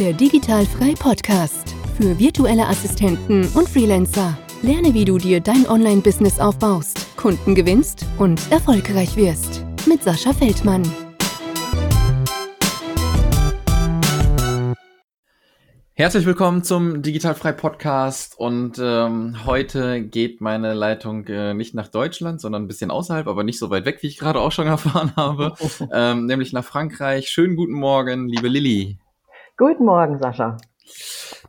[0.00, 4.36] Der Digitalfrei Podcast für virtuelle Assistenten und Freelancer.
[4.60, 9.64] Lerne, wie du dir dein Online-Business aufbaust, Kunden gewinnst und erfolgreich wirst.
[9.86, 10.82] Mit Sascha Feldmann.
[15.92, 22.40] Herzlich willkommen zum Digitalfrei Podcast und ähm, heute geht meine Leitung äh, nicht nach Deutschland,
[22.40, 25.12] sondern ein bisschen außerhalb, aber nicht so weit weg, wie ich gerade auch schon erfahren
[25.14, 25.54] habe,
[25.92, 27.28] ähm, nämlich nach Frankreich.
[27.28, 28.98] Schönen guten Morgen, liebe Lilly.
[29.56, 30.56] Guten Morgen, Sascha.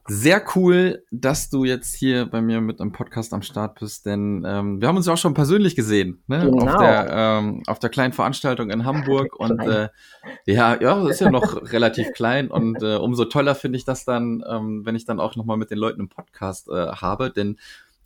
[0.08, 4.46] Sehr cool, dass du jetzt hier bei mir mit einem Podcast am Start bist, denn
[4.46, 6.42] ähm, wir haben uns ja auch schon persönlich gesehen, ne?
[6.42, 6.66] Genau.
[6.66, 9.90] Auf der ähm, auf der kleinen Veranstaltung in Hamburg und äh,
[10.46, 14.06] ja, ja, das ist ja noch relativ klein und äh, umso toller finde ich das
[14.06, 17.32] dann, ähm, wenn ich dann auch noch mal mit den Leuten im Podcast äh, habe,
[17.32, 17.58] denn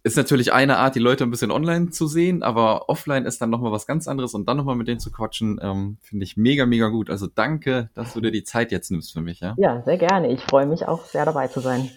[0.04, 3.50] ist natürlich eine Art, die Leute ein bisschen online zu sehen, aber offline ist dann
[3.50, 6.66] nochmal was ganz anderes und dann nochmal mit denen zu quatschen, ähm, finde ich mega,
[6.66, 7.10] mega gut.
[7.10, 9.56] Also danke, dass du dir die Zeit jetzt nimmst für mich, ja?
[9.58, 10.32] Ja, sehr gerne.
[10.32, 11.90] Ich freue mich auch sehr dabei zu sein.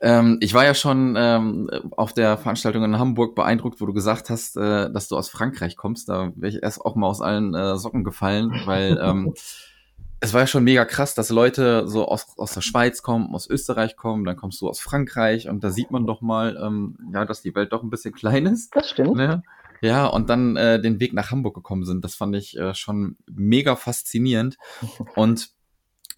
[0.00, 4.30] Ähm, ich war ja schon ähm, auf der Veranstaltung in Hamburg beeindruckt, wo du gesagt
[4.30, 6.08] hast, äh, dass du aus Frankreich kommst.
[6.08, 9.34] Da wäre ich erst auch mal aus allen äh, Socken gefallen, weil ähm,
[10.20, 13.48] es war ja schon mega krass, dass Leute so aus, aus der Schweiz kommen, aus
[13.48, 17.24] Österreich kommen, dann kommst du aus Frankreich und da sieht man doch mal, ähm, ja,
[17.24, 18.74] dass die Welt doch ein bisschen klein ist.
[18.74, 19.16] Das stimmt.
[19.16, 19.42] Ne?
[19.80, 22.04] Ja, und dann äh, den Weg nach Hamburg gekommen sind.
[22.04, 24.58] Das fand ich äh, schon mega faszinierend.
[25.14, 25.50] Und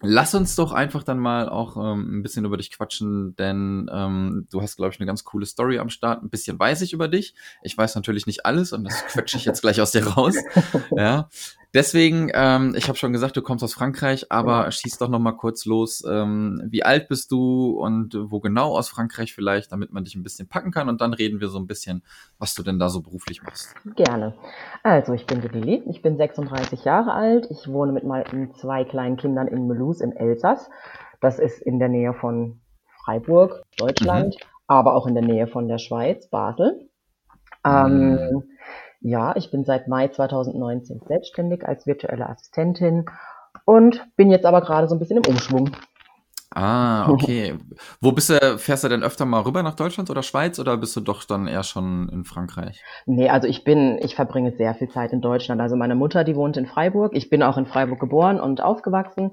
[0.01, 4.47] lass uns doch einfach dann mal auch ähm, ein bisschen über dich quatschen, denn ähm,
[4.49, 6.23] du hast, glaube ich, eine ganz coole Story am Start.
[6.23, 7.35] Ein bisschen weiß ich über dich.
[7.61, 10.35] Ich weiß natürlich nicht alles und das quetsche ich jetzt gleich aus dir raus.
[10.97, 11.29] Ja,
[11.73, 14.71] Deswegen, ähm, ich habe schon gesagt, du kommst aus Frankreich, aber ja.
[14.71, 16.03] schieß doch noch mal kurz los.
[16.05, 20.23] Ähm, wie alt bist du und wo genau aus Frankreich vielleicht, damit man dich ein
[20.23, 22.03] bisschen packen kann und dann reden wir so ein bisschen,
[22.39, 23.73] was du denn da so beruflich machst.
[23.95, 24.33] Gerne.
[24.83, 29.15] Also, ich bin die ich bin 36 Jahre alt, ich wohne mit meinen zwei kleinen
[29.15, 30.69] Kindern in Melus im Elsass.
[31.21, 32.59] Das ist in der Nähe von
[33.05, 34.47] Freiburg, Deutschland, mhm.
[34.67, 36.89] aber auch in der Nähe von der Schweiz, Basel.
[37.65, 38.43] Mhm.
[39.01, 43.05] Ja, ich bin seit Mai 2019 selbstständig als virtuelle Assistentin
[43.65, 45.71] und bin jetzt aber gerade so ein bisschen im Umschwung.
[46.53, 47.55] Ah, okay.
[47.99, 50.95] Wo bist du, fährst du denn öfter mal rüber nach Deutschland oder Schweiz oder bist
[50.95, 52.83] du doch dann eher schon in Frankreich?
[53.05, 55.61] Nee, also ich bin, ich verbringe sehr viel Zeit in Deutschland.
[55.61, 57.15] Also meine Mutter, die wohnt in Freiburg.
[57.15, 59.31] Ich bin auch in Freiburg geboren und aufgewachsen,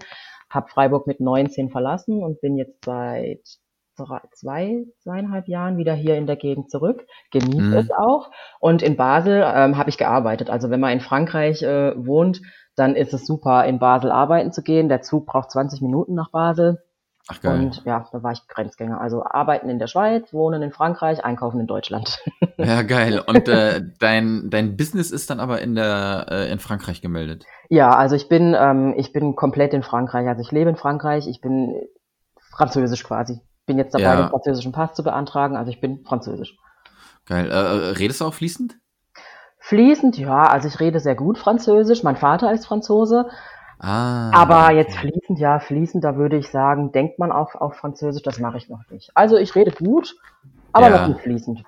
[0.48, 3.42] habe Freiburg mit 19 verlassen und bin jetzt seit
[4.32, 7.75] zwei, zweieinhalb Jahren wieder hier in der Gegend zurück, genieße mhm.
[7.75, 8.31] es auch.
[8.60, 10.50] Und in Basel ähm, habe ich gearbeitet.
[10.50, 12.41] Also wenn man in Frankreich äh, wohnt,
[12.76, 14.88] dann ist es super, in Basel arbeiten zu gehen.
[14.88, 16.78] Der Zug braucht 20 Minuten nach Basel.
[17.31, 17.60] Ach geil.
[17.60, 19.00] Und ja, da war ich Grenzgänger.
[19.00, 22.19] Also arbeiten in der Schweiz, wohnen in Frankreich, einkaufen in Deutschland.
[22.60, 23.22] Ja, geil.
[23.25, 27.44] Und äh, dein, dein Business ist dann aber in der äh, in Frankreich gemeldet.
[27.69, 30.26] Ja, also ich bin ähm, ich bin komplett in Frankreich.
[30.26, 31.28] Also ich lebe in Frankreich.
[31.28, 31.81] Ich bin
[32.50, 34.16] französisch quasi bin jetzt dabei, ja.
[34.16, 36.56] den französischen Pass zu beantragen, also ich bin französisch.
[37.26, 37.46] Geil.
[37.46, 38.76] Äh, äh, redest du auch fließend?
[39.60, 42.02] Fließend, ja, also ich rede sehr gut Französisch.
[42.02, 43.28] Mein Vater ist Franzose.
[43.80, 48.22] Ah, aber jetzt fließend, ja, fließend, da würde ich sagen, denkt man auch auf Französisch,
[48.22, 49.12] das mache ich noch nicht.
[49.14, 50.16] Also ich rede gut,
[50.72, 50.98] aber ja.
[50.98, 51.62] noch nicht fließend.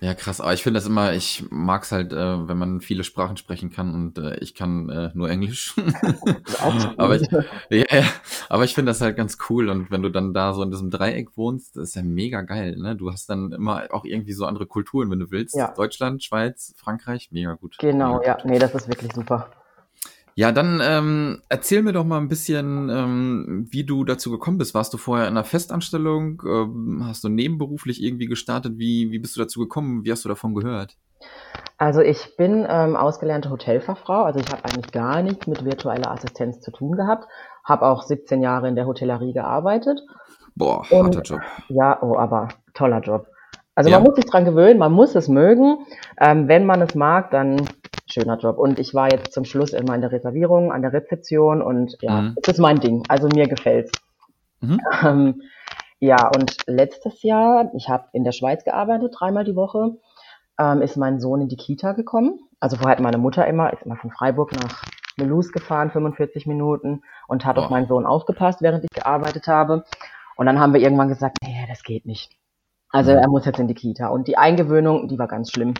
[0.00, 0.40] Ja, krass.
[0.40, 3.70] Aber ich finde das immer, ich mag es halt, äh, wenn man viele Sprachen sprechen
[3.70, 5.74] kann und äh, ich kann äh, nur Englisch.
[6.96, 7.28] aber ich,
[7.70, 8.04] ja,
[8.48, 10.90] aber ich finde das halt ganz cool und wenn du dann da so in diesem
[10.90, 12.76] Dreieck wohnst, das ist ja mega geil.
[12.76, 12.96] Ne?
[12.96, 15.56] Du hast dann immer auch irgendwie so andere Kulturen, wenn du willst.
[15.56, 15.72] Ja.
[15.74, 17.76] Deutschland, Schweiz, Frankreich, mega gut.
[17.78, 18.34] Genau, mega ja.
[18.34, 18.44] Gut.
[18.44, 19.50] Nee, das ist wirklich super.
[20.38, 24.74] Ja, dann ähm, erzähl mir doch mal ein bisschen, ähm, wie du dazu gekommen bist.
[24.74, 26.42] Warst du vorher in einer Festanstellung?
[26.46, 28.74] Ähm, hast du nebenberuflich irgendwie gestartet?
[28.76, 30.04] Wie, wie bist du dazu gekommen?
[30.04, 30.98] Wie hast du davon gehört?
[31.78, 34.24] Also ich bin ähm, ausgelernte Hotelfachfrau.
[34.24, 37.26] Also ich habe eigentlich gar nichts mit virtueller Assistenz zu tun gehabt.
[37.64, 40.02] Habe auch 17 Jahre in der Hotellerie gearbeitet.
[40.54, 41.40] Boah, harter Job.
[41.68, 43.26] Ja, oh, aber toller Job.
[43.74, 43.98] Also ja.
[43.98, 45.78] man muss sich dran gewöhnen, man muss es mögen.
[46.18, 47.56] Ähm, wenn man es mag, dann
[48.16, 48.58] schöner Job.
[48.58, 52.22] Und ich war jetzt zum Schluss immer in der Reservierung, an der Rezeption und ja,
[52.22, 52.36] mhm.
[52.42, 53.04] es ist mein Ding.
[53.08, 53.92] Also mir gefällt's.
[54.60, 54.80] Mhm.
[55.04, 55.42] Ähm,
[55.98, 59.96] ja, und letztes Jahr, ich habe in der Schweiz gearbeitet, dreimal die Woche,
[60.58, 62.38] ähm, ist mein Sohn in die Kita gekommen.
[62.60, 64.84] Also vorher hat meine Mutter immer, ist immer von Freiburg nach
[65.16, 67.62] Melus gefahren, 45 Minuten, und hat oh.
[67.62, 69.84] auf meinen Sohn aufgepasst, während ich gearbeitet habe.
[70.36, 72.30] Und dann haben wir irgendwann gesagt, nee, das geht nicht.
[72.90, 73.18] Also mhm.
[73.18, 74.08] er muss jetzt in die Kita.
[74.08, 75.74] Und die Eingewöhnung, die war ganz schlimm.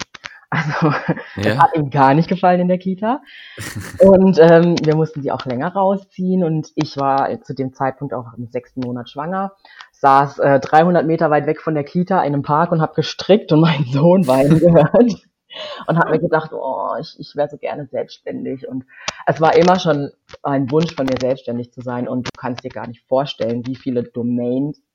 [0.56, 0.92] Also
[1.36, 1.58] ja.
[1.58, 3.20] hat ihm gar nicht gefallen in der Kita.
[4.00, 6.44] Und ähm, wir mussten sie auch länger rausziehen.
[6.44, 9.52] Und ich war zu dem Zeitpunkt auch im sechsten Monat schwanger,
[9.92, 13.52] saß äh, 300 Meter weit weg von der Kita in einem Park und habe gestrickt
[13.52, 15.14] und meinen Sohn weinen gehört.
[15.86, 18.68] und habe mir gedacht, oh, ich, ich wäre so gerne selbstständig.
[18.68, 18.84] Und
[19.26, 20.10] es war immer schon
[20.42, 22.08] ein Wunsch von mir, selbstständig zu sein.
[22.08, 24.02] Und du kannst dir gar nicht vorstellen, wie viele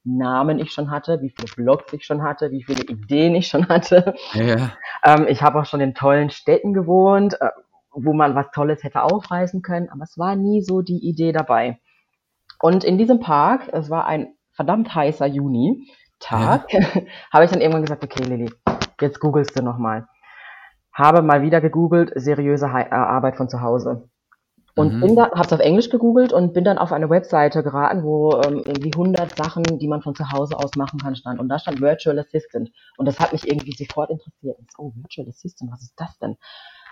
[0.03, 3.67] Domain-Namen ich schon hatte, wie viele Blogs ich schon hatte, wie viele Ideen ich schon
[3.69, 4.15] hatte.
[4.33, 4.71] Ja.
[5.03, 7.49] Ähm, ich habe auch schon in tollen Städten gewohnt, äh,
[7.91, 11.79] wo man was Tolles hätte aufreißen können, aber es war nie so die Idee dabei.
[12.59, 16.79] Und in diesem Park, es war ein verdammt heißer Juni-Tag, ja.
[17.33, 18.51] habe ich dann irgendwann gesagt, okay, Lilly,
[18.99, 20.07] jetzt googelst du nochmal.
[20.93, 24.09] Habe mal wieder gegoogelt, seriöse äh, Arbeit von zu Hause.
[24.75, 25.01] Und mhm.
[25.01, 28.63] bin da, hab's auf Englisch gegoogelt und bin dann auf eine Webseite geraten, wo ähm,
[28.65, 31.39] irgendwie 100 Sachen, die man von zu Hause aus machen kann, stand.
[31.39, 32.71] Und da stand Virtual Assistant.
[32.97, 34.57] Und das hat mich irgendwie sofort interessiert.
[34.57, 36.37] Und so, oh, Virtual Assistant, was ist das denn?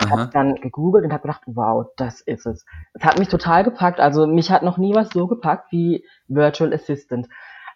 [0.09, 2.65] Habe dann gegoogelt und habe gedacht, wow, das ist es.
[2.93, 3.99] Es hat mich total gepackt.
[3.99, 7.27] Also mich hat noch nie was so gepackt wie Virtual Assistant.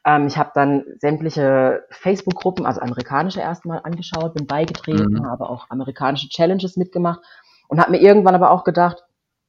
[0.06, 5.30] Ähm, ich habe dann sämtliche Facebook-Gruppen, also amerikanische erstmal angeschaut, bin beigetreten, mhm.
[5.30, 7.22] habe auch amerikanische Challenges mitgemacht
[7.68, 9.04] und habe mir irgendwann aber auch gedacht,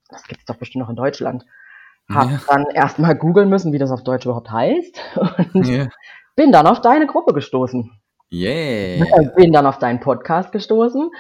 [0.09, 1.45] das gibt es doch bestimmt noch in Deutschland.
[2.11, 2.41] Habe ja.
[2.49, 5.01] dann erstmal googeln müssen, wie das auf Deutsch überhaupt heißt
[5.55, 5.89] und ja.
[6.37, 7.91] bin dann auf deine Gruppe gestoßen.
[8.33, 9.05] Yeah.
[9.37, 11.11] Bin dann auf deinen Podcast gestoßen,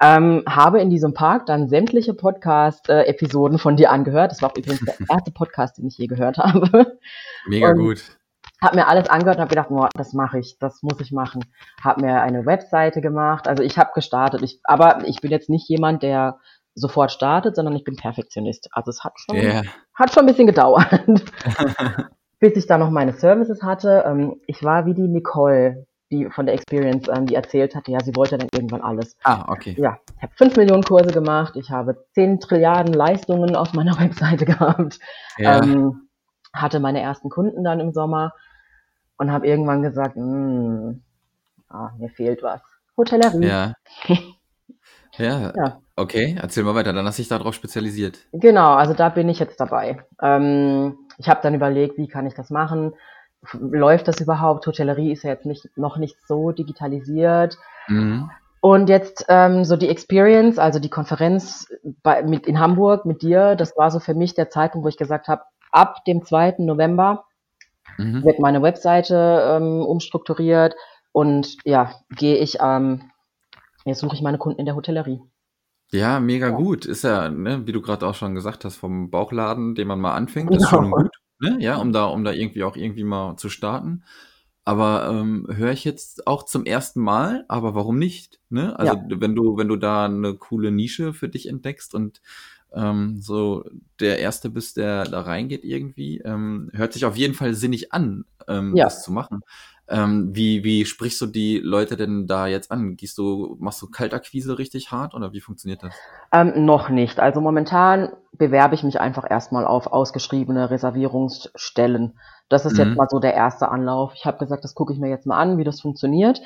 [0.00, 4.30] ähm, habe in diesem Park dann sämtliche Podcast-Episoden von dir angehört.
[4.30, 6.98] Das war übrigens der erste Podcast, den ich je gehört habe.
[7.48, 8.04] Mega und gut
[8.62, 11.44] habe mir alles angehört und habe gedacht, boah, das mache ich, das muss ich machen.
[11.82, 15.68] Habe mir eine Webseite gemacht, also ich habe gestartet, ich, aber ich bin jetzt nicht
[15.68, 16.38] jemand, der
[16.74, 18.68] sofort startet, sondern ich bin Perfektionist.
[18.72, 19.62] Also es hat schon, yeah.
[19.94, 20.88] hat schon ein bisschen gedauert,
[22.40, 24.04] bis ich da noch meine Services hatte.
[24.06, 28.00] Ähm, ich war wie die Nicole, die von der Experience, ähm, die erzählt hatte, ja,
[28.00, 29.16] sie wollte dann irgendwann alles.
[29.22, 29.76] Ah, okay.
[29.78, 34.44] Ja, ich habe fünf Millionen Kurse gemacht, ich habe zehn Trilliarden Leistungen auf meiner Webseite
[34.44, 34.98] gehabt,
[35.38, 35.62] ja.
[35.62, 36.08] ähm,
[36.52, 38.32] hatte meine ersten Kunden dann im Sommer
[39.18, 41.02] und habe irgendwann gesagt, hm,
[41.68, 42.60] ah, mir fehlt was.
[42.96, 43.46] Hotellerie.
[43.46, 43.74] Ja.
[45.20, 45.52] ja.
[45.56, 45.80] ja.
[45.96, 46.92] Okay, erzähl mal weiter.
[46.92, 48.18] Dann hast du dich darauf spezialisiert.
[48.32, 50.04] Genau, also da bin ich jetzt dabei.
[50.22, 52.94] Ähm, ich habe dann überlegt, wie kann ich das machen?
[53.52, 54.66] Läuft das überhaupt?
[54.66, 57.58] Hotellerie ist ja jetzt nicht, noch nicht so digitalisiert.
[57.88, 58.30] Mhm.
[58.60, 61.66] Und jetzt ähm, so die Experience, also die Konferenz
[62.02, 64.98] bei, mit, in Hamburg mit dir, das war so für mich der Zeitpunkt, wo ich
[64.98, 66.56] gesagt habe, ab dem 2.
[66.58, 67.24] November
[67.96, 68.22] mhm.
[68.22, 70.74] wird meine Webseite ähm, umstrukturiert
[71.12, 73.09] und ja, gehe ich, ähm,
[73.84, 75.20] jetzt suche ich meine Kunden in der Hotellerie.
[75.92, 76.56] Ja, mega ja.
[76.56, 76.86] gut.
[76.86, 80.14] Ist ja, ne, wie du gerade auch schon gesagt hast, vom Bauchladen, den man mal
[80.14, 80.70] anfängt, ist genau.
[80.70, 81.10] schon gut.
[81.40, 81.56] Ne?
[81.60, 84.04] Ja, um da, um da irgendwie auch irgendwie mal zu starten.
[84.64, 88.40] Aber ähm, höre ich jetzt auch zum ersten Mal, aber warum nicht?
[88.50, 88.78] Ne?
[88.78, 89.04] Also ja.
[89.08, 92.20] wenn du, wenn du da eine coole Nische für dich entdeckst und
[92.72, 93.64] ähm, so
[93.98, 96.18] der Erste bist, der da reingeht irgendwie.
[96.18, 98.84] Ähm, hört sich auf jeden Fall sinnig an, ähm, ja.
[98.84, 99.40] das zu machen.
[99.90, 102.96] Ähm, wie, wie sprichst du die Leute denn da jetzt an?
[102.96, 105.94] Gehst du, machst du Kaltakquise richtig hart oder wie funktioniert das?
[106.32, 107.18] Ähm, noch nicht.
[107.18, 112.18] Also momentan bewerbe ich mich einfach erstmal auf ausgeschriebene Reservierungsstellen.
[112.48, 112.78] Das ist mhm.
[112.78, 114.12] jetzt mal so der erste Anlauf.
[114.14, 116.40] Ich habe gesagt, das gucke ich mir jetzt mal an, wie das funktioniert.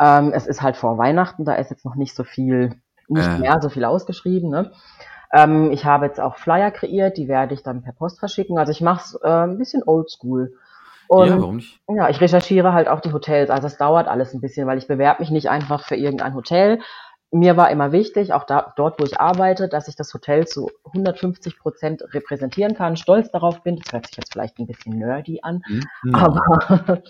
[0.00, 2.74] Ähm, es ist halt vor Weihnachten, da ist jetzt noch nicht so viel,
[3.06, 3.38] nicht äh.
[3.38, 4.50] mehr so viel ausgeschrieben.
[4.50, 4.72] Ne?
[5.32, 8.58] Ähm, ich habe jetzt auch Flyer kreiert, die werde ich dann per Post verschicken.
[8.58, 10.54] Also ich mache es äh, ein bisschen oldschool.
[11.12, 11.78] Und ja, warum nicht?
[11.94, 13.50] Ja, ich recherchiere halt auch die Hotels.
[13.50, 16.80] Also es dauert alles ein bisschen, weil ich bewerbe mich nicht einfach für irgendein Hotel.
[17.30, 20.70] Mir war immer wichtig, auch da, dort, wo ich arbeite, dass ich das Hotel zu
[20.86, 23.76] 150 Prozent repräsentieren kann, stolz darauf bin.
[23.76, 26.14] Das hört sich jetzt vielleicht ein bisschen nerdy an, mhm.
[26.14, 27.02] aber,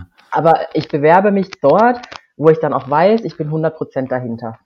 [0.30, 2.00] aber ich bewerbe mich dort,
[2.38, 4.58] wo ich dann auch weiß, ich bin 100 Prozent dahinter.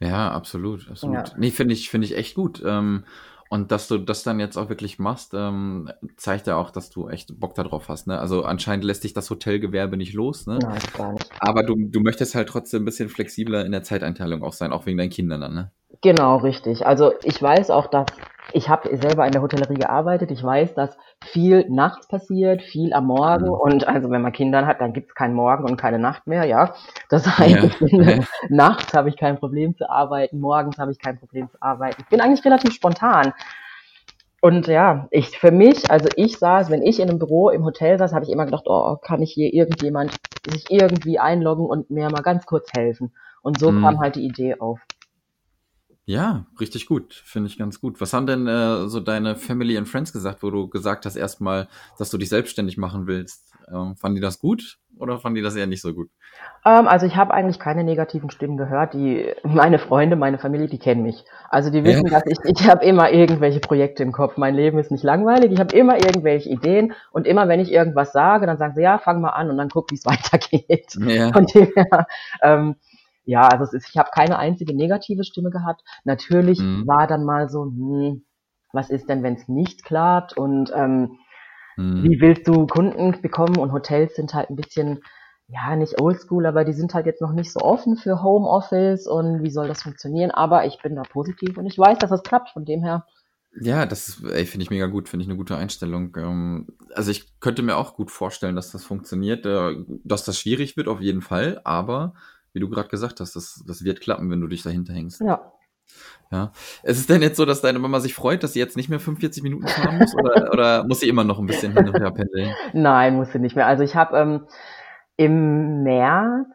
[0.00, 1.28] Ja, absolut, absolut.
[1.28, 1.34] Ja.
[1.36, 2.60] Nee, finde ich, finde ich echt gut.
[2.66, 3.04] Ähm,
[3.48, 7.08] und dass du das dann jetzt auch wirklich machst, ähm, zeigt ja auch, dass du
[7.08, 8.06] echt Bock darauf hast.
[8.06, 8.18] Ne?
[8.18, 10.46] Also anscheinend lässt dich das Hotelgewerbe nicht los.
[10.46, 10.58] Ne?
[10.62, 11.30] Nein, gar nicht.
[11.40, 14.86] Aber du, du möchtest halt trotzdem ein bisschen flexibler in der Zeiteinteilung auch sein, auch
[14.86, 15.54] wegen deinen Kindern dann.
[15.54, 15.70] Ne?
[16.02, 16.86] Genau, richtig.
[16.86, 18.06] Also ich weiß auch, dass
[18.52, 20.30] ich habe selber in der Hotellerie gearbeitet.
[20.30, 23.46] Ich weiß, dass viel nachts passiert, viel am Morgen.
[23.46, 23.52] Mhm.
[23.52, 26.44] Und also wenn man Kinder hat, dann gibt es keinen Morgen und keine Nacht mehr,
[26.44, 26.74] ja.
[27.10, 28.18] Das heißt, ja.
[28.48, 32.02] Nachts habe ich kein Problem zu arbeiten, morgens habe ich kein Problem zu arbeiten.
[32.02, 33.32] Ich bin eigentlich relativ spontan.
[34.40, 37.98] Und ja, ich für mich, also ich saß, wenn ich in einem Büro im Hotel
[37.98, 40.14] saß, habe ich immer gedacht, oh, kann ich hier irgendjemand
[40.48, 43.12] sich irgendwie einloggen und mir mal ganz kurz helfen.
[43.42, 43.82] Und so mhm.
[43.82, 44.80] kam halt die Idee auf.
[46.08, 47.12] Ja, richtig gut.
[47.12, 48.00] Finde ich ganz gut.
[48.00, 51.68] Was haben denn äh, so deine Family and Friends gesagt, wo du gesagt hast erstmal,
[51.98, 53.52] dass du dich selbstständig machen willst?
[53.70, 56.08] Ähm, fanden die das gut oder fanden die das eher nicht so gut?
[56.64, 58.94] Ähm, also ich habe eigentlich keine negativen Stimmen gehört.
[58.94, 61.26] Die meine Freunde, meine Familie, die kennen mich.
[61.50, 62.20] Also die wissen, ja.
[62.20, 64.38] dass ich ich habe immer irgendwelche Projekte im Kopf.
[64.38, 65.52] Mein Leben ist nicht langweilig.
[65.52, 68.96] Ich habe immer irgendwelche Ideen und immer wenn ich irgendwas sage, dann sagen sie ja,
[68.96, 70.96] fang mal an und dann guck, wie es weitergeht.
[71.06, 71.34] Ja.
[71.34, 72.06] Von dem her,
[72.40, 72.76] ähm,
[73.28, 75.82] ja, also es ist, ich habe keine einzige negative Stimme gehabt.
[76.04, 76.86] Natürlich mhm.
[76.86, 78.24] war dann mal so, hm,
[78.72, 81.18] was ist denn, wenn es nicht klappt und ähm,
[81.76, 82.04] mhm.
[82.04, 85.00] wie willst du Kunden bekommen und Hotels sind halt ein bisschen
[85.46, 89.42] ja, nicht oldschool, aber die sind halt jetzt noch nicht so offen für Homeoffice und
[89.42, 90.30] wie soll das funktionieren.
[90.30, 92.50] Aber ich bin da positiv und ich weiß, dass das klappt.
[92.50, 93.04] Von dem her
[93.60, 96.16] ja, das finde ich mega gut, finde ich eine gute Einstellung.
[96.16, 100.76] Ähm, also ich könnte mir auch gut vorstellen, dass das funktioniert, äh, dass das schwierig
[100.76, 102.14] wird auf jeden Fall, aber
[102.52, 105.20] wie du gerade gesagt hast, das, das wird klappen, wenn du dich dahinter hängst.
[105.20, 105.52] Ja.
[106.30, 106.52] Ja.
[106.82, 109.00] Ist es denn jetzt so, dass deine Mama sich freut, dass sie jetzt nicht mehr
[109.00, 112.10] 45 Minuten fahren muss oder, oder muss sie immer noch ein bisschen hin und her
[112.10, 112.54] pendeln?
[112.74, 113.66] Nein, muss sie nicht mehr.
[113.66, 114.46] Also ich habe ähm,
[115.16, 116.48] im März,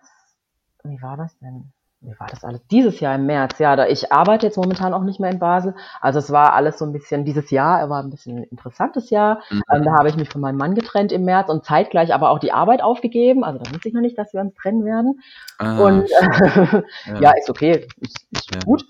[0.83, 1.72] wie war das denn?
[2.03, 2.65] Wie war das alles?
[2.67, 5.73] Dieses Jahr im März, ja, da ich arbeite jetzt momentan auch nicht mehr in Basel.
[6.01, 9.41] Also es war alles so ein bisschen, dieses Jahr war ein bisschen ein interessantes Jahr.
[9.49, 9.63] Mhm.
[9.71, 12.39] Ähm, da habe ich mich von meinem Mann getrennt im März und zeitgleich aber auch
[12.39, 13.43] die Arbeit aufgegeben.
[13.43, 15.21] Also da wusste ich noch nicht, dass wir uns trennen werden.
[15.59, 17.19] Ah, und äh, ja.
[17.21, 17.31] ja.
[17.37, 18.59] ist okay, ist, ist ja.
[18.65, 18.85] gut.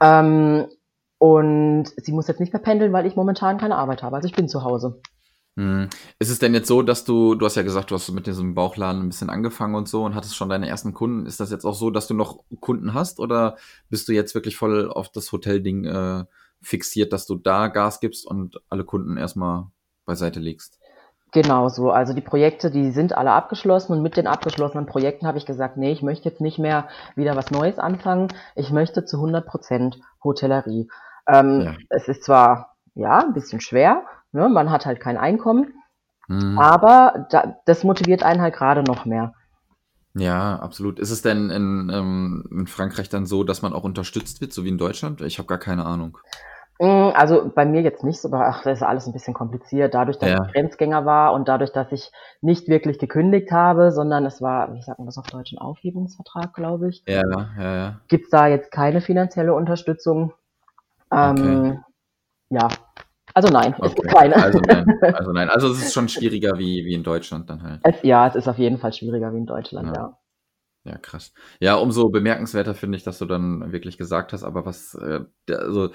[0.00, 0.66] Ähm,
[1.18, 4.16] und sie muss jetzt nicht mehr pendeln, weil ich momentan keine Arbeit habe.
[4.16, 5.00] Also ich bin zu Hause.
[5.56, 5.90] Hm.
[6.18, 8.54] Ist es denn jetzt so, dass du, du hast ja gesagt, du hast mit diesem
[8.54, 11.26] Bauchladen ein bisschen angefangen und so und hattest schon deine ersten Kunden.
[11.26, 13.56] Ist das jetzt auch so, dass du noch Kunden hast oder
[13.90, 16.24] bist du jetzt wirklich voll auf das Hotelding äh,
[16.62, 19.66] fixiert, dass du da Gas gibst und alle Kunden erstmal
[20.06, 20.78] beiseite legst?
[21.32, 21.90] Genau so.
[21.90, 25.78] Also die Projekte, die sind alle abgeschlossen und mit den abgeschlossenen Projekten habe ich gesagt,
[25.78, 28.28] nee, ich möchte jetzt nicht mehr wieder was Neues anfangen.
[28.54, 30.88] Ich möchte zu 100 Prozent Hotellerie.
[31.26, 31.74] Ähm, ja.
[31.88, 34.48] Es ist zwar ja ein bisschen schwer, Ne?
[34.48, 35.72] Man hat halt kein Einkommen.
[36.28, 36.58] Mhm.
[36.58, 39.34] Aber da, das motiviert einen halt gerade noch mehr.
[40.14, 40.98] Ja, absolut.
[40.98, 44.64] Ist es denn in, ähm, in Frankreich dann so, dass man auch unterstützt wird, so
[44.64, 45.22] wie in Deutschland?
[45.22, 46.18] Ich habe gar keine Ahnung.
[46.78, 49.94] Mm, also bei mir jetzt nicht so, aber ach, das ist alles ein bisschen kompliziert.
[49.94, 50.44] Dadurch, dass ja.
[50.44, 54.82] ich Grenzgänger war und dadurch, dass ich nicht wirklich gekündigt habe, sondern es war, wie
[54.82, 57.02] sagt man das auf Deutsch, ein Aufhebungsvertrag, glaube ich.
[57.06, 58.00] Ja, ja, ja.
[58.08, 60.34] Gibt es da jetzt keine finanzielle Unterstützung.
[61.10, 61.80] Ähm, okay.
[62.50, 62.68] Ja,
[63.34, 63.86] also nein, okay.
[63.86, 64.36] es gibt keine.
[64.36, 64.98] Also nein.
[65.14, 67.80] also nein, also es ist schon schwieriger wie, wie in Deutschland dann halt.
[67.82, 69.94] Es, ja, es ist auf jeden Fall schwieriger wie in Deutschland, ja.
[70.84, 70.92] ja.
[70.92, 71.32] ja krass.
[71.60, 75.20] Ja, umso bemerkenswerter finde ich, dass du dann wirklich gesagt hast, aber was, äh,
[75.50, 75.90] also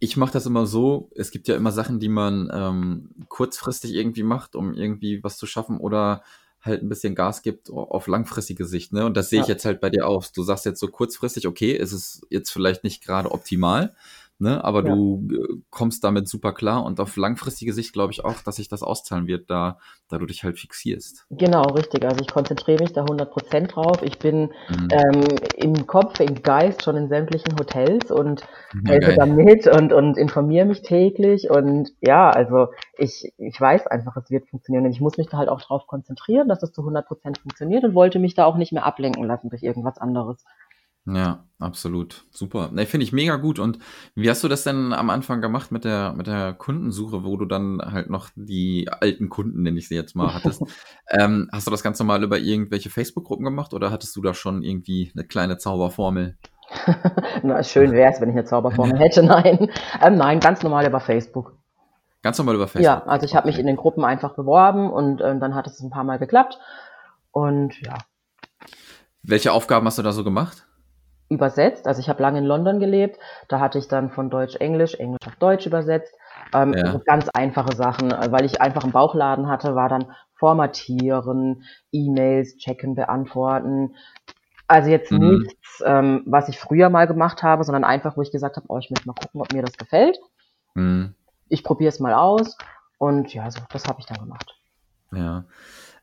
[0.00, 4.22] ich mache das immer so, es gibt ja immer Sachen, die man ähm, kurzfristig irgendwie
[4.22, 6.22] macht, um irgendwie was zu schaffen oder
[6.64, 9.04] halt ein bisschen Gas gibt auf langfristige Sicht, ne?
[9.04, 10.32] Und das sehe ich jetzt halt bei dir aus.
[10.32, 13.94] Du sagst jetzt so kurzfristig, okay, es ist jetzt vielleicht nicht gerade optimal,
[14.40, 14.64] Ne?
[14.64, 14.94] Aber ja.
[14.94, 18.68] du äh, kommst damit super klar und auf langfristige Sicht glaube ich auch, dass sich
[18.68, 21.24] das auszahlen wird, da, da du dich halt fixierst.
[21.30, 22.04] Genau, richtig.
[22.04, 24.02] Also ich konzentriere mich da 100% drauf.
[24.02, 24.88] Ich bin mhm.
[24.90, 25.24] ähm,
[25.56, 28.40] im Kopf, im Geist schon in sämtlichen Hotels und
[28.84, 31.48] ja, helfe da mit und, und informiere mich täglich.
[31.48, 34.86] Und ja, also ich, ich weiß einfach, es wird funktionieren.
[34.86, 37.94] Und ich muss mich da halt auch drauf konzentrieren, dass es zu 100% funktioniert und
[37.94, 40.44] wollte mich da auch nicht mehr ablenken lassen durch irgendwas anderes.
[41.06, 42.24] Ja, absolut.
[42.30, 42.70] Super.
[42.72, 43.58] Ne, finde ich mega gut.
[43.58, 43.78] Und
[44.14, 47.44] wie hast du das denn am Anfang gemacht mit der, mit der Kundensuche, wo du
[47.44, 50.62] dann halt noch die alten Kunden, nenne ich sie jetzt mal, hattest?
[51.10, 54.62] ähm, hast du das ganz normal über irgendwelche Facebook-Gruppen gemacht oder hattest du da schon
[54.62, 56.38] irgendwie eine kleine Zauberformel?
[57.42, 59.22] Na, schön wäre es, wenn ich eine Zauberformel hätte.
[59.22, 59.70] Nein.
[60.02, 61.58] Ähm, nein, ganz normal über Facebook.
[62.22, 62.84] Ganz normal über Facebook?
[62.84, 65.80] Ja, also ich habe mich in den Gruppen einfach beworben und äh, dann hat es
[65.80, 66.58] ein paar Mal geklappt.
[67.30, 67.98] Und ja.
[69.22, 70.66] Welche Aufgaben hast du da so gemacht?
[71.28, 71.86] Übersetzt.
[71.86, 75.26] Also ich habe lange in London gelebt, da hatte ich dann von Deutsch Englisch, Englisch
[75.26, 76.14] auf Deutsch übersetzt.
[76.52, 76.84] Ähm, ja.
[76.84, 82.56] also ganz einfache Sachen, äh, weil ich einfach einen Bauchladen hatte, war dann formatieren, E-Mails
[82.58, 83.94] checken, beantworten.
[84.66, 85.38] Also jetzt mhm.
[85.38, 88.78] nichts, ähm, was ich früher mal gemacht habe, sondern einfach, wo ich gesagt habe, oh,
[88.78, 90.18] ich möchte mal gucken, ob mir das gefällt.
[90.74, 91.14] Mhm.
[91.48, 92.56] Ich probiere es mal aus
[92.98, 94.56] und ja, so, das habe ich dann gemacht.
[95.12, 95.44] Ja.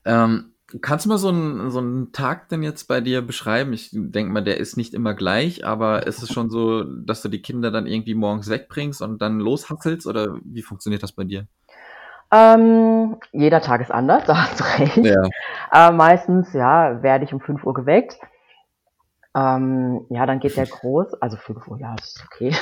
[0.06, 0.51] Ähm,
[0.82, 3.74] Kannst du mal so einen, so einen Tag denn jetzt bei dir beschreiben?
[3.74, 7.30] Ich denke mal, der ist nicht immer gleich, aber ist es schon so, dass du
[7.30, 11.48] die Kinder dann irgendwie morgens wegbringst und dann loshasselst oder wie funktioniert das bei dir?
[12.32, 14.98] Ähm, jeder Tag ist anders, da hast du recht.
[14.98, 15.24] Ja.
[15.72, 18.18] Äh, meistens, ja, werde ich um 5 Uhr geweckt.
[19.34, 22.54] Ähm, ja, dann geht der groß, also 5 Uhr, ja, ist okay.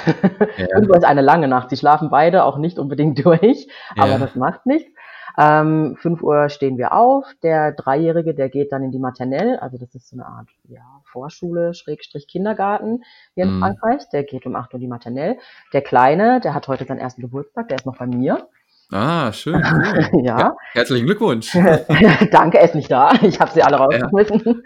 [0.58, 0.68] Ja.
[0.76, 1.72] 5 Uhr ist eine lange Nacht.
[1.72, 4.04] Die schlafen beide auch nicht unbedingt durch, ja.
[4.04, 4.92] aber das macht nichts.
[5.38, 7.26] Ähm, 5 Uhr stehen wir auf.
[7.44, 10.82] Der Dreijährige, der geht dann in die Maternelle, also das ist so eine Art ja,
[11.04, 13.04] Vorschule, Schrägstrich Kindergarten
[13.36, 13.60] hier in mm.
[13.60, 14.10] Frankreich.
[14.12, 15.38] Der geht um 8 Uhr in die Maternelle.
[15.74, 18.48] Der Kleine, der hat heute seinen ersten Geburtstag, der ist noch bei mir.
[18.92, 19.56] Ah, schön.
[19.56, 20.10] Cool.
[20.24, 20.40] ja.
[20.40, 20.56] ja.
[20.74, 21.52] Herzlichen Glückwunsch.
[22.32, 23.12] Danke, er ist nicht da.
[23.22, 24.64] Ich habe sie alle rausgeschmissen.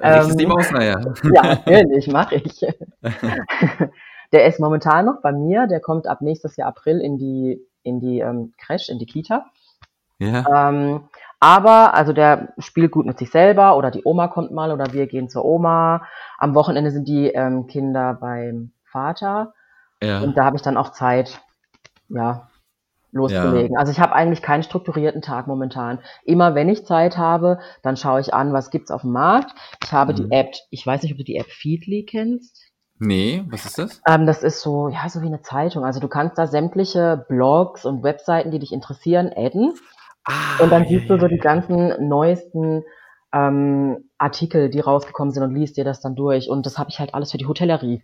[0.00, 0.24] Ja.
[0.24, 1.00] Ähm, die Maus nachher.
[1.34, 2.66] ja, natürlich, mache ich.
[4.32, 5.66] der ist momentan noch bei mir.
[5.68, 9.46] Der kommt ab nächstes Jahr April in die in die ähm, Crash, in die Kita.
[10.22, 10.68] Ja.
[10.68, 11.08] Ähm,
[11.40, 15.08] Aber, also der spielt gut mit sich selber oder die Oma kommt mal oder wir
[15.08, 16.06] gehen zur Oma.
[16.38, 19.52] Am Wochenende sind die ähm, Kinder beim Vater.
[20.00, 20.20] Ja.
[20.20, 21.40] Und da habe ich dann auch Zeit,
[22.08, 22.48] ja,
[23.10, 23.72] loszulegen.
[23.72, 23.78] Ja.
[23.80, 25.98] Also ich habe eigentlich keinen strukturierten Tag momentan.
[26.24, 29.52] Immer wenn ich Zeit habe, dann schaue ich an, was gibt's auf dem Markt.
[29.82, 30.16] Ich habe mhm.
[30.16, 32.70] die App, ich weiß nicht, ob du die App Feedly kennst.
[33.00, 34.00] Nee, was ist das?
[34.06, 35.84] Ähm, das ist so, ja, so wie eine Zeitung.
[35.84, 39.74] Also du kannst da sämtliche Blogs und Webseiten, die dich interessieren, adden.
[40.24, 42.84] Ah, und dann siehst du so die ganzen neuesten
[43.32, 46.48] ähm, Artikel, die rausgekommen sind und liest dir das dann durch.
[46.48, 48.02] Und das habe ich halt alles für die Hotellerie.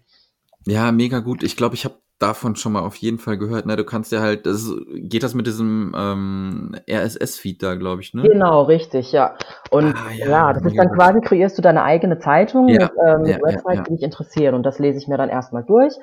[0.67, 1.43] Ja, mega gut.
[1.43, 3.67] Ich glaube, ich habe davon schon mal auf jeden Fall gehört.
[3.67, 8.13] Ne, du kannst ja halt, das geht das mit diesem ähm, RSS-Feed da, glaube ich,
[8.13, 8.23] ne?
[8.23, 9.37] Genau, richtig, ja.
[9.71, 10.97] Und ah, ja, ja, das ist dann gut.
[10.97, 14.55] quasi, kreierst du deine eigene Zeitung ja, mit ähm, ja, Websites, die dich interessieren.
[14.55, 15.95] Und das lese ich mir dann erstmal durch,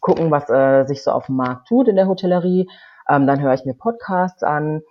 [0.00, 2.68] gucken, was äh, sich so auf dem Markt tut in der Hotellerie.
[3.08, 4.82] Ähm, dann höre ich mir Podcasts an.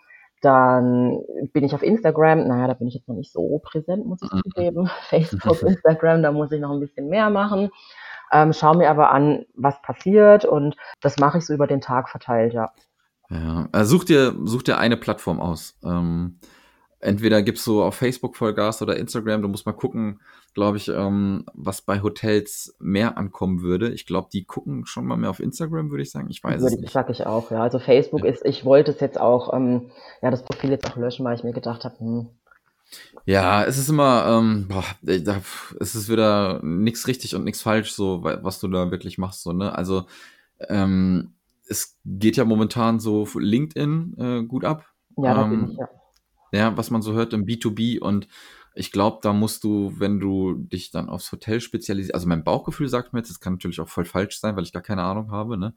[0.42, 1.20] Dann
[1.54, 4.32] bin ich auf Instagram, naja, da bin ich jetzt noch nicht so präsent, muss ich
[4.32, 4.42] mhm.
[4.44, 4.90] zugeben.
[5.10, 7.70] Facebook, Instagram, da muss ich noch ein bisschen mehr machen.
[8.32, 12.10] Ähm, schaue mir aber an, was passiert und das mache ich so über den Tag
[12.10, 12.72] verteilt, ja.
[13.30, 15.78] Ja, also such dir, such dir eine Plattform aus.
[15.84, 16.40] Ähm,
[17.00, 19.42] entweder gibst du auf Facebook Vollgas oder Instagram.
[19.42, 20.20] Du musst mal gucken,
[20.54, 23.90] glaube ich, ähm, was bei Hotels mehr ankommen würde.
[23.92, 26.30] Ich glaube, die gucken schon mal mehr auf Instagram, würde ich sagen.
[26.30, 26.94] Ich weiß würde, es nicht.
[26.94, 27.62] Sag ich auch, ja.
[27.62, 28.32] Also Facebook ja.
[28.32, 29.92] ist, ich wollte es jetzt auch, ähm,
[30.22, 32.28] ja, das Profil jetzt auch löschen, weil ich mir gedacht habe, hm.
[33.24, 35.42] Ja, es ist immer, ähm, boah, da,
[35.80, 39.54] es ist wieder nichts richtig und nichts falsch, so, was du da wirklich machst, so,
[39.54, 39.78] ne?
[39.78, 40.06] Also,
[40.68, 41.36] ähm,
[41.68, 44.86] es geht ja momentan so LinkedIn äh, gut ab.
[45.18, 45.88] Ja, da bin ähm, ich, ja
[46.52, 48.28] ja, was man so hört im B2B und
[48.76, 52.88] ich glaube, da musst du, wenn du dich dann aufs Hotel spezialisierst, also mein Bauchgefühl
[52.88, 55.32] sagt mir jetzt, das kann natürlich auch voll falsch sein, weil ich gar keine Ahnung
[55.32, 55.74] habe, ne?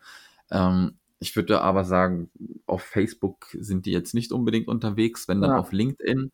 [0.51, 2.31] Ähm, ich würde aber sagen,
[2.67, 5.59] auf Facebook sind die jetzt nicht unbedingt unterwegs, wenn dann ja.
[5.59, 6.33] auf LinkedIn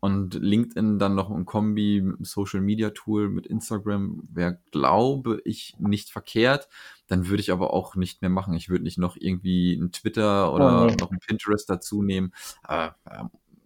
[0.00, 6.10] und LinkedIn dann noch ein Kombi Social Media Tool mit Instagram wäre, glaube ich, nicht
[6.10, 6.68] verkehrt.
[7.06, 8.54] Dann würde ich aber auch nicht mehr machen.
[8.54, 10.96] Ich würde nicht noch irgendwie ein Twitter oder oh, nee.
[11.00, 12.34] noch ein Pinterest dazu nehmen.
[12.68, 12.90] Äh,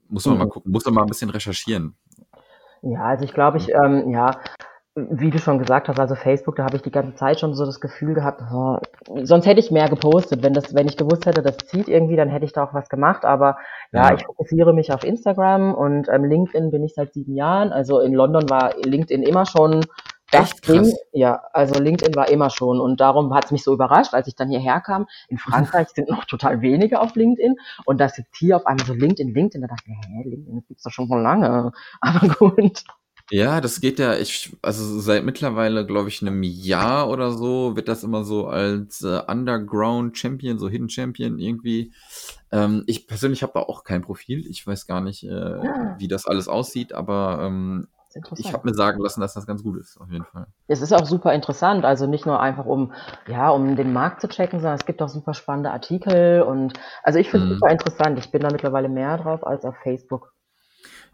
[0.08, 0.40] muss man mhm.
[0.40, 1.96] mal gucken, muss man mal ein bisschen recherchieren.
[2.82, 4.38] Ja, also ich glaube, ich, ähm, ja,
[4.94, 7.64] wie du schon gesagt hast, also Facebook, da habe ich die ganze Zeit schon so
[7.64, 8.78] das Gefühl gehabt, oh,
[9.22, 10.42] sonst hätte ich mehr gepostet.
[10.42, 12.88] Wenn das, wenn ich gewusst hätte, das zieht irgendwie, dann hätte ich da auch was
[12.88, 13.24] gemacht.
[13.24, 13.58] Aber
[13.92, 14.14] ja, ja.
[14.14, 17.72] ich fokussiere mich auf Instagram und ähm, LinkedIn bin ich seit sieben Jahren.
[17.72, 19.84] Also in London war LinkedIn immer schon
[20.30, 23.72] das Echt Ding, ja, also LinkedIn war immer schon und darum hat es mich so
[23.72, 25.06] überrascht, als ich dann hierher kam.
[25.28, 28.92] In Frankreich sind noch total wenige auf LinkedIn und das jetzt hier auf einmal so
[28.92, 31.72] LinkedIn, LinkedIn, da dachte ich, hä, LinkedIn das gibt's doch schon von lange.
[32.00, 32.84] Aber gut.
[33.30, 37.88] Ja, das geht ja, ich, also seit mittlerweile, glaube ich, einem Jahr oder so, wird
[37.88, 41.92] das immer so als äh, Underground Champion, so Hidden Champion irgendwie.
[42.50, 44.46] Ähm, ich persönlich habe da auch kein Profil.
[44.46, 45.96] Ich weiß gar nicht, äh, ja.
[45.98, 47.88] wie das alles aussieht, aber ähm,
[48.36, 50.46] ich habe mir sagen lassen, dass das ganz gut ist, auf jeden Fall.
[50.66, 52.92] Es ist auch super interessant, also nicht nur einfach um,
[53.26, 57.18] ja, um den Markt zu checken, sondern es gibt auch super spannende Artikel und also
[57.18, 57.54] ich finde es mhm.
[57.56, 58.18] super interessant.
[58.18, 60.32] Ich bin da mittlerweile mehr drauf als auf Facebook.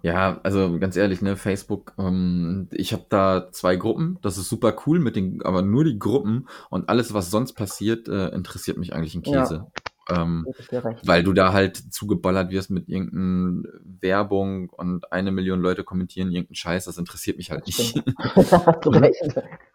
[0.02, 4.76] Ja, also ganz ehrlich, ne, Facebook, ähm, ich habe da zwei Gruppen, das ist super
[4.84, 8.92] cool mit den, aber nur die Gruppen und alles, was sonst passiert, äh, interessiert mich
[8.92, 9.54] eigentlich in Käse.
[9.54, 9.82] Ja.
[10.10, 10.46] Ähm,
[11.04, 13.68] weil du da halt zugeballert wirst mit irgendeiner
[14.00, 18.02] Werbung und eine Million Leute kommentieren irgendeinen Scheiß, das interessiert mich halt nicht.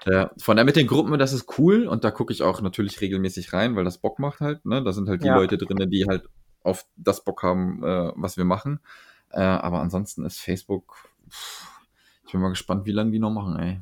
[0.05, 3.01] ja, von der mit den Gruppen, das ist cool und da gucke ich auch natürlich
[3.01, 4.65] regelmäßig rein, weil das Bock macht halt.
[4.65, 4.83] Ne?
[4.83, 5.35] Da sind halt die ja.
[5.35, 6.29] Leute drin, die halt
[6.61, 8.79] auf das Bock haben, äh, was wir machen.
[9.31, 10.95] Äh, aber ansonsten ist Facebook.
[11.29, 11.68] Pff,
[12.29, 13.81] ich bin mal gespannt, wie lange die noch machen, ey.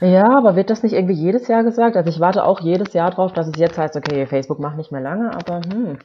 [0.00, 1.96] Ja, aber wird das nicht irgendwie jedes Jahr gesagt?
[1.96, 4.90] Also ich warte auch jedes Jahr drauf, dass es jetzt heißt, okay, Facebook macht nicht
[4.90, 5.96] mehr lange, aber hm.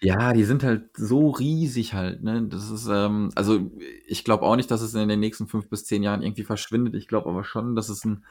[0.00, 2.42] Ja, die sind halt so riesig halt, ne?
[2.48, 3.60] Das ist, ähm, also
[4.08, 6.96] ich glaube auch nicht, dass es in den nächsten fünf bis zehn Jahren irgendwie verschwindet.
[6.96, 8.24] Ich glaube aber schon, dass es ein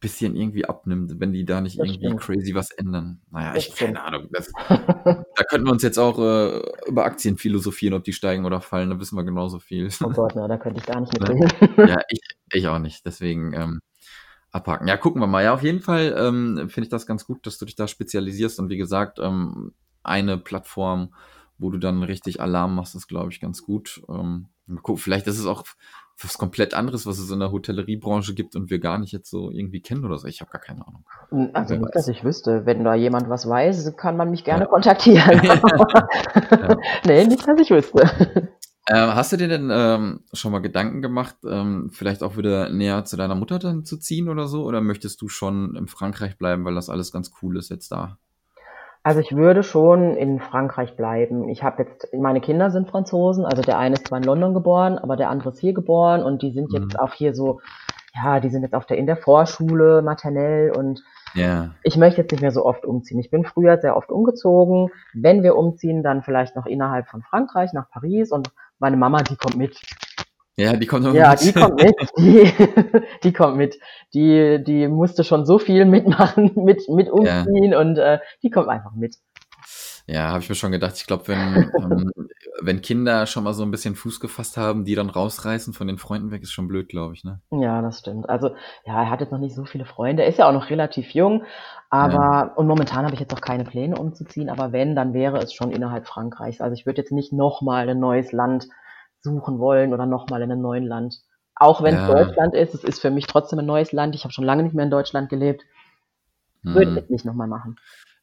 [0.00, 2.20] bisschen irgendwie abnimmt, wenn die da nicht das irgendwie stimmt.
[2.20, 3.20] crazy was ändern.
[3.30, 4.28] Naja, ich keine Ahnung.
[4.30, 8.60] Das, da könnten wir uns jetzt auch äh, über Aktien philosophieren, ob die steigen oder
[8.60, 9.88] fallen, da wissen wir genauso viel.
[10.02, 11.50] Oh Gott, na, da könnte ich gar nicht mitreden.
[11.88, 12.20] ja, ich,
[12.52, 13.04] ich auch nicht.
[13.04, 13.80] Deswegen ähm,
[14.52, 14.86] abhaken.
[14.86, 15.42] Ja, gucken wir mal.
[15.42, 18.60] Ja, auf jeden Fall ähm, finde ich das ganz gut, dass du dich da spezialisierst
[18.60, 21.14] und wie gesagt, ähm, eine Plattform,
[21.58, 24.02] wo du dann richtig Alarm machst, ist, glaube ich, ganz gut.
[24.08, 24.48] Ähm,
[24.82, 25.64] guck, vielleicht ist es auch
[26.22, 29.50] was komplett anderes, was es in der Hotelleriebranche gibt und wir gar nicht jetzt so
[29.50, 30.26] irgendwie kennen oder so.
[30.26, 31.04] Ich habe gar keine Ahnung.
[31.30, 31.94] Hm, also Wer nicht, weiß.
[31.94, 32.66] dass ich wüsste.
[32.66, 34.68] Wenn da jemand was weiß, kann man mich gerne ja.
[34.68, 35.40] kontaktieren.
[35.44, 36.76] ja.
[37.06, 38.10] Nee, nicht, dass ich wüsste.
[38.90, 43.04] Ähm, hast du dir denn ähm, schon mal Gedanken gemacht, ähm, vielleicht auch wieder näher
[43.04, 44.64] zu deiner Mutter dann zu ziehen oder so?
[44.64, 48.18] Oder möchtest du schon in Frankreich bleiben, weil das alles ganz cool ist jetzt da?
[49.02, 51.48] Also ich würde schon in Frankreich bleiben.
[51.48, 54.98] Ich habe jetzt, meine Kinder sind Franzosen, also der eine ist zwar in London geboren,
[54.98, 57.00] aber der andere ist hier geboren und die sind jetzt mhm.
[57.00, 57.60] auch hier so,
[58.14, 61.02] ja, die sind jetzt auf der, in der Vorschule, maternell und
[61.34, 61.70] ja.
[61.82, 63.18] ich möchte jetzt nicht mehr so oft umziehen.
[63.20, 64.90] Ich bin früher sehr oft umgezogen.
[65.14, 69.36] Wenn wir umziehen, dann vielleicht noch innerhalb von Frankreich nach Paris und meine Mama, die
[69.36, 69.80] kommt mit.
[70.58, 71.40] Ja, die kommt Ja, mit.
[71.44, 71.94] die kommt mit.
[72.18, 72.52] Die,
[73.22, 73.78] die kommt mit.
[74.12, 77.78] Die, die musste schon so viel mitmachen, mit, mit umziehen ja.
[77.78, 79.16] und äh, die kommt einfach mit.
[80.06, 80.94] Ja, habe ich mir schon gedacht.
[80.96, 82.10] Ich glaube, wenn, ähm,
[82.60, 85.98] wenn Kinder schon mal so ein bisschen Fuß gefasst haben, die dann rausreißen von den
[85.98, 87.40] Freunden weg, ist schon blöd, glaube ich, ne?
[87.50, 88.28] Ja, das stimmt.
[88.28, 88.48] Also,
[88.84, 90.22] ja, er hat jetzt noch nicht so viele Freunde.
[90.22, 91.44] Er ist ja auch noch relativ jung,
[91.90, 92.52] aber, ja.
[92.56, 95.70] und momentan habe ich jetzt auch keine Pläne umzuziehen, aber wenn, dann wäre es schon
[95.70, 96.60] innerhalb Frankreichs.
[96.60, 98.68] Also ich würde jetzt nicht nochmal ein neues Land
[99.28, 101.20] suchen wollen oder nochmal in einem neuen Land.
[101.54, 102.24] Auch wenn es ja.
[102.24, 104.14] Deutschland ist, es ist für mich trotzdem ein neues Land.
[104.14, 105.62] Ich habe schon lange nicht mehr in Deutschland gelebt.
[106.62, 106.98] Würde hm.
[106.98, 107.76] ich nicht nochmal machen.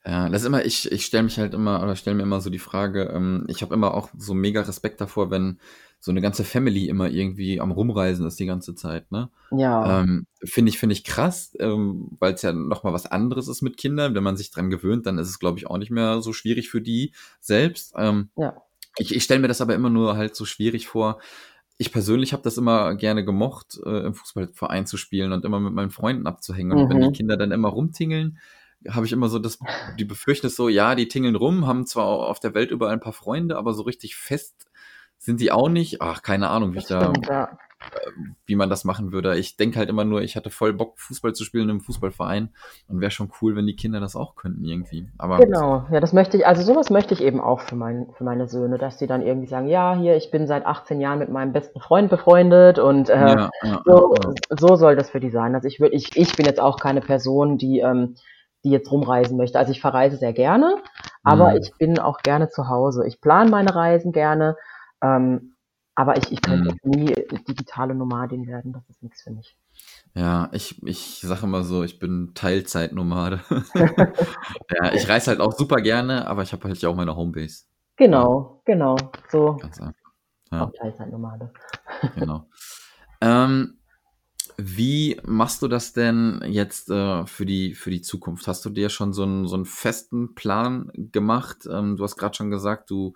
[0.06, 2.52] Ja, das ist immer, ich, ich stelle mich halt immer, oder stelle mir immer so
[2.52, 5.60] die Frage, ähm, ich habe immer auch so mega Respekt davor, wenn
[6.00, 9.32] so eine ganze Family immer irgendwie am Rumreisen ist die ganze Zeit, ne?
[9.50, 10.02] Ja.
[10.02, 13.78] Ähm, finde ich, finde ich krass, ähm, weil es ja nochmal was anderes ist mit
[13.78, 14.14] Kindern.
[14.14, 16.70] Wenn man sich dran gewöhnt, dann ist es, glaube ich, auch nicht mehr so schwierig
[16.70, 17.96] für die selbst.
[17.98, 18.56] Ähm, ja.
[18.98, 21.20] Ich, ich stelle mir das aber immer nur halt so schwierig vor.
[21.78, 25.74] Ich persönlich habe das immer gerne gemocht, äh, im Fußballverein zu spielen und immer mit
[25.74, 26.78] meinen Freunden abzuhängen.
[26.78, 27.14] Und wenn die mhm.
[27.14, 28.40] Kinder dann immer rumtingeln,
[28.90, 29.60] habe ich immer so das,
[30.00, 33.14] die Befürchtung so, ja, die tingeln rum, haben zwar auf der Welt überall ein paar
[33.14, 34.66] Freunde, aber so richtig fest
[35.18, 36.02] sind die auch nicht.
[36.02, 37.58] Ach, keine Ahnung, wie das ich stimmt, da, ja.
[38.46, 39.38] Wie man das machen würde.
[39.38, 42.50] Ich denke halt immer nur, ich hatte voll Bock, Fußball zu spielen im Fußballverein
[42.88, 45.10] und wäre schon cool, wenn die Kinder das auch könnten irgendwie.
[45.18, 48.24] Aber genau, ja, das möchte ich, also sowas möchte ich eben auch für, mein, für
[48.24, 51.30] meine Söhne, dass die dann irgendwie sagen, ja, hier, ich bin seit 18 Jahren mit
[51.30, 54.16] meinem besten Freund befreundet und äh, ja, ja, so,
[54.50, 55.56] so soll das für die sein.
[55.56, 58.16] Also ich würde, ich, ich bin jetzt auch keine Person, die ähm,
[58.66, 59.60] die jetzt rumreisen möchte.
[59.60, 60.82] Also ich verreise sehr gerne,
[61.24, 61.58] aber mhm.
[61.58, 63.06] ich bin auch gerne zu Hause.
[63.08, 64.58] Ich plane meine Reisen gerne,
[65.02, 65.55] ähm,
[65.96, 66.92] aber ich, ich könnte mhm.
[66.92, 67.14] nie
[67.48, 68.74] digitale Nomadin werden.
[68.74, 69.58] Das ist nichts für mich.
[70.14, 73.42] Ja, ich, ich sage immer so, ich bin Teilzeitnomade.
[73.74, 77.66] ja, ich reise halt auch super gerne, aber ich habe halt ja auch meine Homebase.
[77.96, 78.74] Genau, ja.
[78.74, 78.98] genau.
[79.30, 79.58] So.
[79.60, 80.12] Ganz einfach.
[80.52, 80.66] Ja.
[80.66, 81.52] Auch Teilzeitnomade.
[82.16, 82.48] genau.
[83.22, 83.78] Ähm,
[84.58, 88.48] wie machst du das denn jetzt äh, für, die, für die Zukunft?
[88.48, 91.68] Hast du dir schon so einen, so einen festen Plan gemacht?
[91.70, 93.14] Ähm, du hast gerade schon gesagt, du,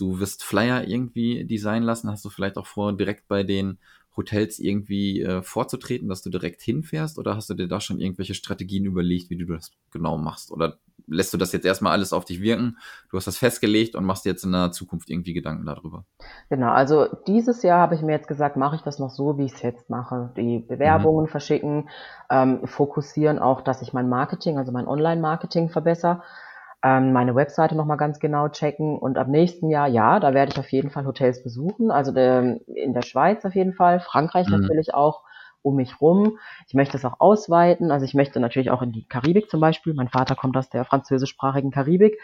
[0.00, 2.10] du wirst Flyer irgendwie designen lassen.
[2.10, 3.78] Hast du vielleicht auch vor, direkt bei den
[4.16, 7.18] Hotels irgendwie äh, vorzutreten, dass du direkt hinfährst?
[7.18, 10.50] Oder hast du dir da schon irgendwelche Strategien überlegt, wie du das genau machst?
[10.50, 12.78] Oder lässt du das jetzt erstmal alles auf dich wirken?
[13.10, 16.04] Du hast das festgelegt und machst jetzt in der Zukunft irgendwie Gedanken darüber.
[16.48, 19.44] Genau, also dieses Jahr habe ich mir jetzt gesagt, mache ich das noch so, wie
[19.44, 20.32] ich es jetzt mache.
[20.36, 21.30] Die Bewerbungen mhm.
[21.30, 21.88] verschicken,
[22.30, 26.22] ähm, fokussieren auch, dass ich mein Marketing, also mein Online-Marketing verbessere
[26.82, 30.58] ähm, meine Webseite nochmal ganz genau checken und ab nächsten Jahr, ja, da werde ich
[30.58, 34.60] auf jeden Fall Hotels besuchen, also der, in der Schweiz auf jeden Fall, Frankreich mhm.
[34.60, 35.22] natürlich auch
[35.62, 36.38] um mich rum.
[36.66, 37.90] Ich möchte es auch ausweiten.
[37.90, 39.94] Also ich möchte natürlich auch in die Karibik zum Beispiel.
[39.94, 42.18] Mein Vater kommt aus der französischsprachigen Karibik.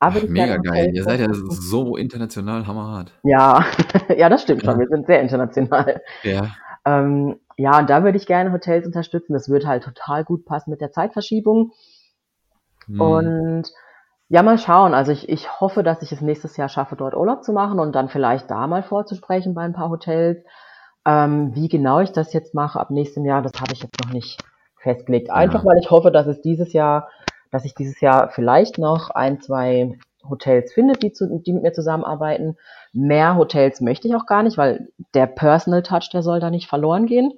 [0.00, 0.90] Aber Ach, mega geil.
[0.92, 3.12] Ihr seid ja so international hammerhart.
[3.22, 3.64] Ja,
[4.16, 4.80] ja, das stimmt schon.
[4.80, 6.02] Wir sind sehr international.
[6.24, 6.48] Ja.
[6.84, 9.32] Ähm, ja, und da würde ich gerne Hotels unterstützen.
[9.32, 11.70] Das würde halt total gut passen mit der Zeitverschiebung.
[12.86, 13.00] Hm.
[13.00, 13.72] Und
[14.32, 14.94] ja, mal schauen.
[14.94, 17.94] Also ich, ich hoffe, dass ich es nächstes Jahr schaffe, dort Urlaub zu machen und
[17.94, 20.42] dann vielleicht da mal vorzusprechen bei ein paar Hotels.
[21.04, 24.10] Ähm, wie genau ich das jetzt mache ab nächstem Jahr, das habe ich jetzt noch
[24.10, 24.42] nicht
[24.78, 25.30] festgelegt.
[25.30, 25.68] Einfach ja.
[25.68, 27.10] weil ich hoffe, dass es dieses Jahr,
[27.50, 31.74] dass ich dieses Jahr vielleicht noch ein, zwei Hotels finde, die, zu, die mit mir
[31.74, 32.56] zusammenarbeiten.
[32.94, 36.70] Mehr Hotels möchte ich auch gar nicht, weil der Personal Touch, der soll da nicht
[36.70, 37.34] verloren gehen.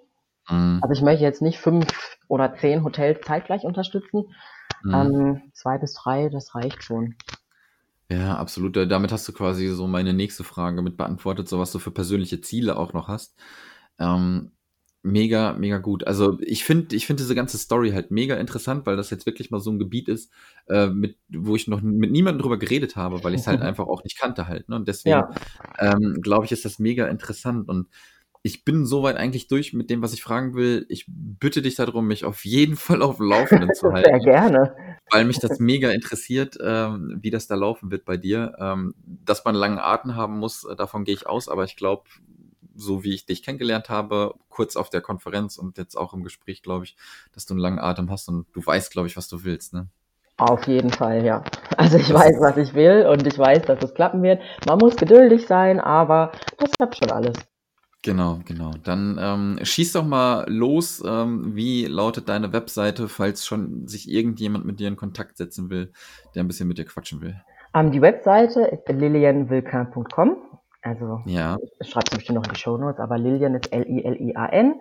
[0.48, 0.78] Mhm.
[0.80, 1.88] Also ich möchte jetzt nicht fünf
[2.28, 4.26] oder zehn Hotels zeitgleich unterstützen.
[4.84, 4.94] Mhm.
[4.94, 7.16] Ähm, zwei bis drei, das reicht schon.
[8.10, 8.76] Ja, absolut.
[8.76, 12.40] Damit hast du quasi so meine nächste Frage mit beantwortet, so was du für persönliche
[12.42, 13.34] Ziele auch noch hast.
[13.98, 14.52] Ähm,
[15.02, 16.06] mega, mega gut.
[16.06, 19.50] Also ich finde, ich finde diese ganze Story halt mega interessant, weil das jetzt wirklich
[19.50, 20.30] mal so ein Gebiet ist,
[20.68, 23.86] äh, mit, wo ich noch mit niemandem drüber geredet habe, weil ich es halt einfach
[23.86, 24.68] auch nicht kannte halt.
[24.68, 24.76] Ne?
[24.76, 25.30] Und deswegen ja.
[25.78, 27.68] ähm, glaube ich, ist das mega interessant.
[27.68, 27.88] Und
[28.46, 30.84] ich bin soweit eigentlich durch mit dem, was ich fragen will.
[30.90, 34.10] Ich bitte dich darum, mich auf jeden Fall auf dem Laufenden zu halten.
[34.10, 34.76] Sehr gerne.
[35.10, 38.54] Weil mich das mega interessiert, ähm, wie das da laufen wird bei dir.
[38.60, 41.74] Ähm, dass man einen langen Atem haben muss, äh, davon gehe ich aus, aber ich
[41.74, 42.04] glaube,
[42.74, 46.62] so wie ich dich kennengelernt habe, kurz auf der Konferenz und jetzt auch im Gespräch,
[46.62, 46.96] glaube ich,
[47.32, 49.88] dass du einen langen Atem hast und du weißt, glaube ich, was du willst, ne?
[50.36, 51.44] Auf jeden Fall, ja.
[51.78, 54.42] Also ich weiß, was ich will und ich weiß, dass es klappen wird.
[54.66, 57.36] Man muss geduldig sein, aber das klappt schon alles.
[58.04, 58.72] Genau, genau.
[58.82, 61.02] Dann ähm, schieß doch mal los.
[61.06, 65.90] Ähm, wie lautet deine Webseite, falls schon sich irgendjemand mit dir in Kontakt setzen will,
[66.34, 67.40] der ein bisschen mit dir quatschen will?
[67.72, 70.36] Um, ähm, die Webseite ist lilianwilkan.com.
[70.82, 71.56] Also, ja.
[71.80, 74.74] ich schreibe es bestimmt noch in die Show Notes, aber Lilian ist L-I-L-I-A-N,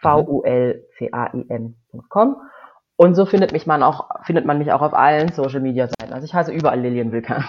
[0.00, 2.36] V-U-L-C-A-I-N.com.
[2.96, 6.14] Und so findet mich man auch, findet man mich auch auf allen Social Media Seiten.
[6.14, 7.44] Also ich heiße überall Lilian Wilkan.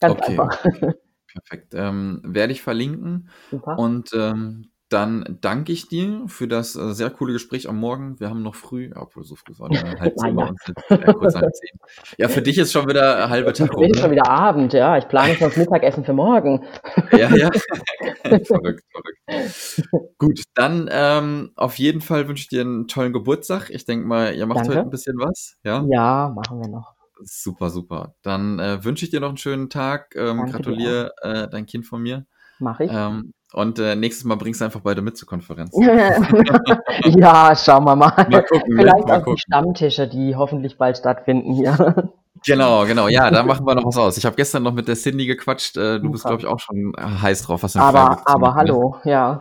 [0.00, 0.30] Ganz okay.
[0.30, 0.64] einfach.
[1.34, 1.74] Perfekt.
[1.74, 3.28] Ähm, werde ich verlinken.
[3.50, 3.78] Super.
[3.78, 8.20] Und ähm, dann danke ich dir für das äh, sehr coole Gespräch am Morgen.
[8.20, 11.34] Wir haben noch früh, obwohl so früh war dann halb zehn bei uns äh, kurz
[11.34, 11.70] halb zehn.
[12.16, 13.72] Ja, für dich ist schon wieder halbe Tag.
[13.72, 14.96] Für mich ist schon wieder Abend, ja.
[14.96, 16.64] Ich plane schon das Mittagessen für morgen.
[17.10, 17.50] Ja, ja.
[18.22, 20.14] verrückt, verrückt.
[20.18, 23.70] Gut, dann ähm, auf jeden Fall wünsche ich dir einen tollen Geburtstag.
[23.70, 24.74] Ich denke mal, ihr macht danke.
[24.74, 25.56] heute ein bisschen was.
[25.64, 26.93] Ja, ja machen wir noch.
[27.22, 28.14] Super, super.
[28.22, 30.14] Dann äh, wünsche ich dir noch einen schönen Tag.
[30.16, 32.26] Ähm, gratuliere äh, dein Kind von mir.
[32.58, 32.90] Mach ich.
[32.92, 35.70] Ähm, und äh, nächstes Mal bringst du einfach beide mit zur Konferenz.
[37.04, 38.26] ja, schauen wir mal.
[38.28, 38.74] Mal gucken.
[38.74, 38.82] Ne?
[38.82, 39.34] Vielleicht mal auch gucken.
[39.36, 42.10] die Stammtische, die hoffentlich bald stattfinden hier.
[42.44, 43.08] Genau, genau.
[43.08, 44.16] Ja, da machen wir noch was aus.
[44.16, 45.76] Ich habe gestern noch mit der Cindy gequatscht.
[45.76, 47.62] Äh, du bist, glaube ich, auch schon heiß drauf.
[47.62, 49.38] Was aber, aber hallo, ja.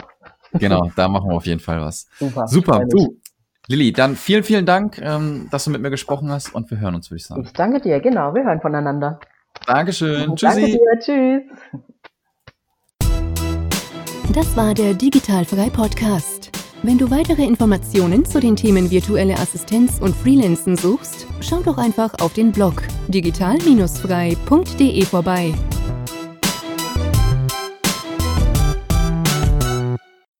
[0.54, 2.08] Genau, da machen wir auf jeden Fall was.
[2.20, 2.48] Super.
[2.48, 2.86] Super.
[2.86, 3.20] Du,
[3.68, 6.96] Lilly, dann vielen, vielen Dank, ähm, dass du mit mir gesprochen hast und wir hören
[6.96, 7.44] uns, würde ich sagen.
[7.44, 9.20] Ich danke dir, genau, wir hören voneinander.
[9.66, 10.36] Dankeschön.
[10.36, 10.62] Tschüssi.
[10.62, 11.44] Danke dir, tschüss.
[14.34, 16.50] Das war der Digitalfrei Podcast.
[16.82, 22.14] Wenn du weitere Informationen zu den Themen virtuelle Assistenz und Freelancen suchst, schau doch einfach
[22.20, 25.54] auf den Blog digital-frei.de vorbei.